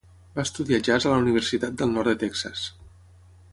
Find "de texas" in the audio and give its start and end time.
2.13-2.67